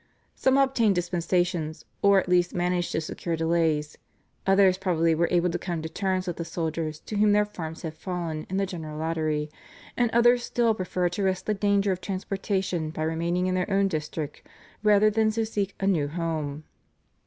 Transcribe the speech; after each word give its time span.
Some 0.33 0.57
obtained 0.57 0.95
dispensations 0.95 1.85
or 2.01 2.17
at 2.19 2.27
least 2.27 2.55
managed 2.55 2.91
to 2.93 3.01
secure 3.01 3.35
delays; 3.35 3.99
others 4.47 4.79
probably 4.79 5.13
were 5.13 5.27
able 5.29 5.51
to 5.51 5.59
come 5.59 5.83
to 5.83 5.89
terms 5.89 6.25
with 6.25 6.37
the 6.37 6.43
soldiers 6.43 6.99
to 7.01 7.17
whom 7.17 7.33
their 7.33 7.45
farms 7.45 7.83
had 7.83 7.93
fallen 7.93 8.47
in 8.49 8.57
the 8.57 8.65
general 8.65 8.97
lottery, 8.97 9.51
and 9.95 10.09
others 10.09 10.41
still 10.41 10.73
preferred 10.73 11.11
to 11.11 11.21
risk 11.23 11.45
the 11.45 11.53
danger 11.53 11.91
of 11.91 12.01
transportation 12.01 12.89
by 12.89 13.03
remaining 13.03 13.45
in 13.45 13.53
their 13.53 13.69
own 13.69 13.87
district 13.87 14.41
rather 14.81 15.11
than 15.11 15.29
to 15.33 15.45
seek 15.45 15.75
a 15.79 15.85
new 15.85 16.07
home. 16.07 16.63